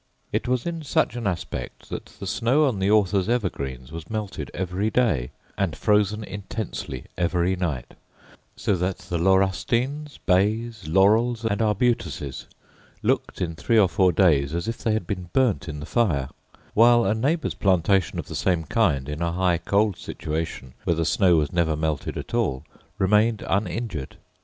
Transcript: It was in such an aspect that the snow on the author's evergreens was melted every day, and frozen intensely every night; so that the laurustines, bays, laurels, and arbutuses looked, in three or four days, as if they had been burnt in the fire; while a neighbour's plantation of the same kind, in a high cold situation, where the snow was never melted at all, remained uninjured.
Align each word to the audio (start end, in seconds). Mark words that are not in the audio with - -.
It 0.31 0.47
was 0.47 0.65
in 0.65 0.81
such 0.81 1.15
an 1.15 1.27
aspect 1.27 1.89
that 1.91 2.05
the 2.19 2.25
snow 2.25 2.65
on 2.65 2.79
the 2.79 2.89
author's 2.89 3.29
evergreens 3.29 3.91
was 3.91 4.09
melted 4.09 4.49
every 4.51 4.89
day, 4.89 5.29
and 5.59 5.75
frozen 5.75 6.23
intensely 6.23 7.05
every 7.19 7.55
night; 7.55 7.93
so 8.55 8.75
that 8.77 8.97
the 8.97 9.19
laurustines, 9.19 10.17
bays, 10.25 10.87
laurels, 10.87 11.45
and 11.45 11.61
arbutuses 11.61 12.47
looked, 13.03 13.41
in 13.43 13.53
three 13.53 13.77
or 13.77 13.87
four 13.87 14.11
days, 14.11 14.55
as 14.55 14.67
if 14.67 14.79
they 14.79 14.93
had 14.93 15.05
been 15.05 15.29
burnt 15.33 15.69
in 15.69 15.79
the 15.79 15.85
fire; 15.85 16.29
while 16.73 17.05
a 17.05 17.13
neighbour's 17.13 17.53
plantation 17.53 18.17
of 18.17 18.27
the 18.27 18.33
same 18.33 18.63
kind, 18.63 19.07
in 19.07 19.21
a 19.21 19.31
high 19.33 19.59
cold 19.59 19.97
situation, 19.99 20.73
where 20.83 20.95
the 20.95 21.05
snow 21.05 21.35
was 21.35 21.53
never 21.53 21.75
melted 21.75 22.17
at 22.17 22.33
all, 22.33 22.63
remained 22.97 23.43
uninjured. 23.47 24.17